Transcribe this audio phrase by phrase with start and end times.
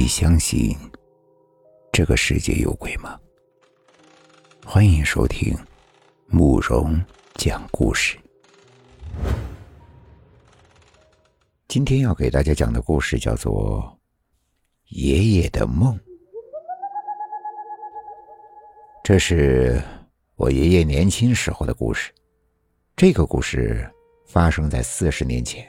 [0.00, 0.76] 你相信
[1.90, 3.18] 这个世界有鬼吗？
[4.64, 5.52] 欢迎收听
[6.28, 8.16] 慕容讲故事。
[11.66, 13.82] 今天要给大家讲的故事叫做
[14.96, 15.96] 《爷爷的梦》。
[19.02, 19.82] 这是
[20.36, 22.12] 我爷爷年轻时候的故事。
[22.94, 23.84] 这个故事
[24.28, 25.66] 发生在四十年前，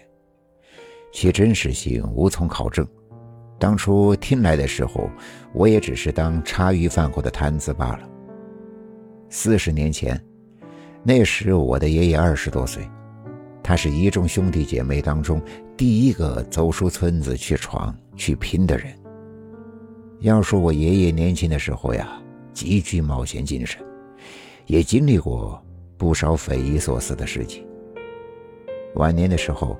[1.12, 2.88] 其真实性无从考证。
[3.60, 5.10] 当初听来的时候，
[5.54, 8.10] 我也只是当茶余饭后的谈资罢了。
[9.30, 10.20] 四十年前，
[11.04, 12.90] 那时我的爷爷二十多岁，
[13.62, 15.42] 他是一众兄弟姐妹当中
[15.76, 18.88] 第一个走出村子去闯去拼的人。
[20.22, 22.10] 要说我爷爷年轻的时候呀，
[22.54, 23.82] 极具冒险精神，
[24.68, 25.62] 也经历过
[25.98, 27.68] 不少匪夷所思的事情。
[28.96, 29.78] 晚年的时候，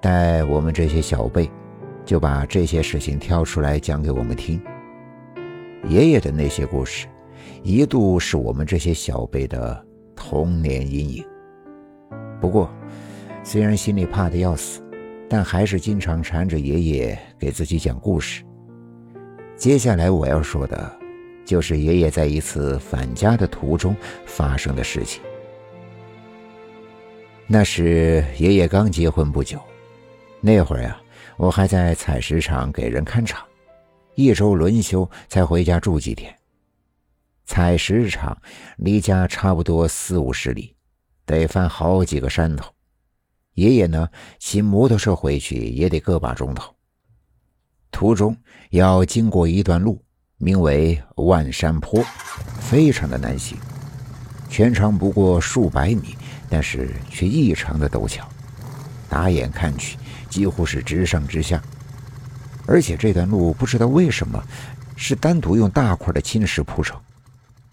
[0.00, 1.48] 带我们这些小辈。
[2.04, 4.60] 就把这些事情挑出来讲给我们听。
[5.88, 7.06] 爷爷的那些故事，
[7.62, 11.24] 一度是我们这些小辈的童年阴影。
[12.40, 12.70] 不过，
[13.42, 14.80] 虽然心里怕的要死，
[15.28, 18.44] 但还是经常缠着爷爷给自己讲故事。
[19.56, 20.92] 接下来我要说的，
[21.44, 25.20] 就是爷爷在一次返家的途中发生的事情。
[27.48, 29.58] 那时爷爷刚结婚不久，
[30.40, 31.01] 那会儿呀。
[31.36, 33.46] 我还在采石场给人看场，
[34.14, 36.34] 一周轮休才回家住几天。
[37.44, 38.36] 采石场
[38.76, 40.74] 离家差不多四五十里，
[41.26, 42.72] 得翻好几个山头。
[43.54, 46.74] 爷爷呢，骑摩托车回去也得个把钟头。
[47.90, 48.34] 途中
[48.70, 50.02] 要经过一段路，
[50.38, 52.02] 名为万山坡，
[52.60, 53.58] 非常的难行，
[54.48, 56.16] 全长不过数百米，
[56.48, 58.26] 但是却异常的陡峭，
[59.12, 59.98] 打眼看去。
[60.30, 61.62] 几乎是直上直下，
[62.66, 64.42] 而且这段路不知道为什么
[64.96, 66.98] 是单独用大块的青石铺成，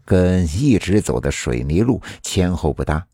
[0.03, 3.07] 跟一直走的水泥路前后不搭，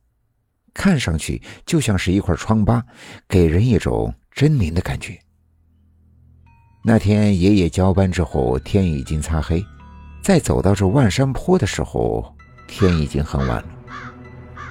[0.74, 2.84] 看上去就像是一块疮疤，
[3.28, 5.16] 给人一种狰狞的感觉。
[6.84, 9.64] 那天爷爷交班之后，天已经擦黑，
[10.24, 12.36] 在走到这万山坡的时候，
[12.68, 13.70] 天已经很晚了，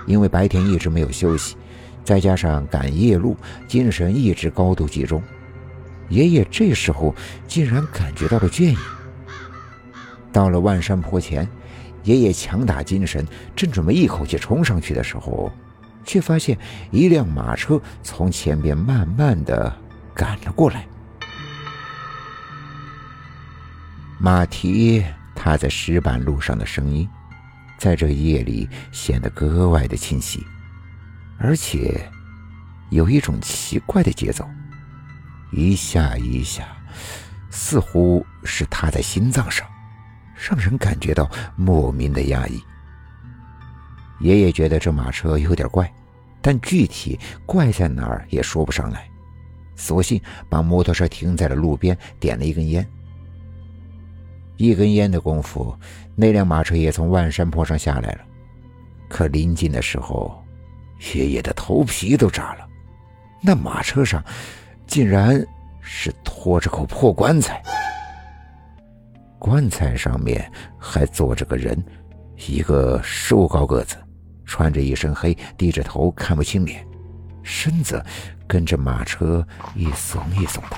[0.04, 1.56] 因为白天一直没有休息。
[2.04, 5.22] 再加上赶夜路，精神一直高度集中。
[6.10, 7.14] 爷爷这时候
[7.48, 8.76] 竟然感觉到了倦意。
[10.30, 11.48] 到了万山坡前，
[12.02, 13.26] 爷爷强打精神，
[13.56, 15.50] 正准备一口气冲上去的时候，
[16.04, 16.58] 却发现
[16.90, 19.74] 一辆马车从前边慢慢的
[20.14, 20.86] 赶了过来。
[24.18, 25.02] 马蹄
[25.34, 27.08] 踏在石板路上的声音，
[27.78, 30.44] 在这夜里显得格外的清晰。
[31.38, 32.00] 而且，
[32.90, 34.48] 有一种奇怪的节奏，
[35.52, 36.64] 一下一下，
[37.50, 39.66] 似乎是踏在心脏上，
[40.34, 42.62] 让人感觉到莫名的压抑。
[44.20, 45.92] 爷爷觉得这马车有点怪，
[46.40, 49.08] 但具体怪在哪儿也说不上来，
[49.74, 52.86] 索性把摩托车停在了路边，点了一根烟。
[54.56, 55.76] 一根烟的功夫，
[56.14, 58.20] 那辆马车也从万山坡上下来了。
[59.08, 60.43] 可临近的时候，
[61.12, 62.66] 爷爷的头皮都炸了，
[63.40, 64.24] 那马车上
[64.86, 65.44] 竟然
[65.80, 67.62] 是拖着口破棺材，
[69.38, 71.82] 棺材上面还坐着个人，
[72.48, 73.96] 一个瘦高个子，
[74.46, 76.86] 穿着一身黑，低着头看不清脸，
[77.42, 78.02] 身子
[78.46, 80.76] 跟着马车一耸一耸的。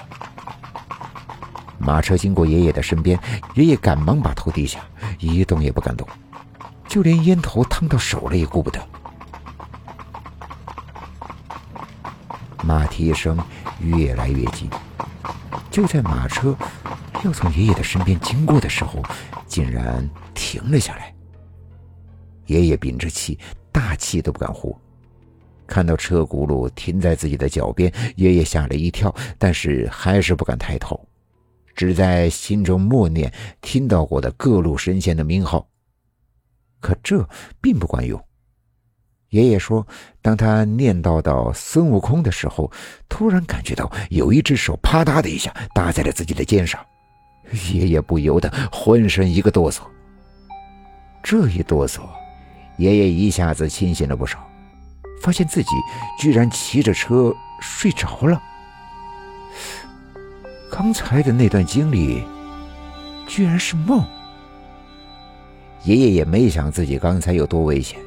[1.78, 3.18] 马车经过爷爷的身边，
[3.54, 4.80] 爷爷赶忙把头低下，
[5.20, 6.08] 一动也不敢动，
[6.88, 8.80] 就连烟头烫到手了也顾不得。
[12.66, 13.38] 马蹄声
[13.78, 14.68] 越来越近，
[15.70, 16.52] 就在马车
[17.24, 19.00] 要从爷爷的身边经过的时候，
[19.46, 20.04] 竟然
[20.34, 21.14] 停了下来。
[22.46, 23.38] 爷爷屏着气，
[23.70, 24.76] 大气都不敢呼。
[25.64, 31.08] 看到车轱辘停在自己的脚边，爷爷吓了一跳，但是还是不敢抬头，
[31.72, 35.68] 只在心中默念听到过的各路神仙的名号。
[36.80, 37.24] 可这
[37.60, 38.20] 并不管用。
[39.30, 39.84] 爷爷说
[40.22, 42.70] ：“当他念叨到孙悟空的时候，
[43.08, 46.80] 突然感觉到有一只手啪嗒的一下搭在了自己的肩上，
[47.72, 49.80] 爷爷不由得浑身一个哆嗦。
[51.24, 52.02] 这一哆嗦，
[52.78, 54.38] 爷爷一下子清醒了不少，
[55.20, 55.70] 发现自己
[56.20, 58.40] 居然骑着车睡着了。
[60.70, 62.22] 刚才的那段经历，
[63.26, 64.04] 居然是梦。
[65.82, 67.98] 爷爷也没想自己刚才有多危险。”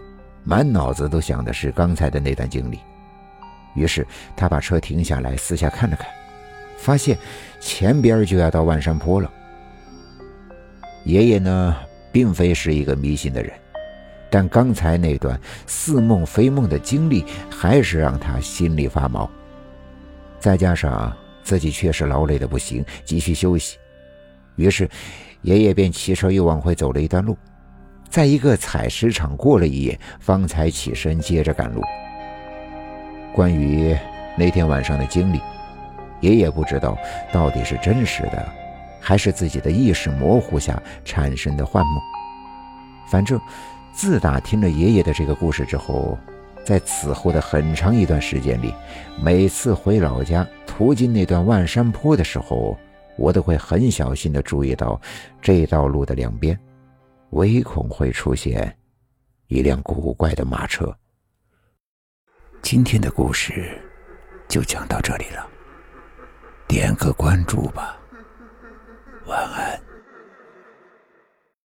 [0.49, 2.79] 满脑子都想的是刚才的那段经历，
[3.75, 4.03] 于是
[4.35, 6.07] 他把车停下来，四下看了看，
[6.75, 7.15] 发现
[7.59, 9.31] 前边就要到万山坡了，
[11.05, 11.77] 爷爷呢，
[12.11, 13.53] 并非是一个迷信的人，
[14.31, 19.29] 但刚才那段似梦非梦的经历，还是让他心里发毛。
[20.39, 23.77] 再加上自己确实劳累的不行，急需休息，
[24.55, 24.89] 于是
[25.43, 27.37] 爷爷便骑车又往回走了一段路，
[28.09, 31.81] 在一个采石场过了一夜，方才起身接着赶路。
[33.33, 33.95] 关于
[34.37, 35.39] 那天晚上的经历，
[36.19, 36.97] 爷爷不知道
[37.31, 38.47] 到底是真实的，
[38.99, 42.01] 还是自己的意识模糊下产生的幻梦。
[43.09, 43.39] 反正
[43.93, 46.17] 自打听了爷爷的这个故事之后。
[46.65, 48.71] 在此后的很长一段时间里，
[49.19, 52.77] 每次回老家途经那段万山坡的时候，
[53.17, 54.99] 我都会很小心地注意到
[55.41, 56.59] 这道路的两边，
[57.31, 58.77] 唯恐会出现
[59.47, 60.95] 一辆古怪的马车。
[62.61, 63.79] 今天的故事
[64.47, 65.47] 就讲到这里了，
[66.67, 67.97] 点个关注吧，
[69.25, 69.88] 晚安。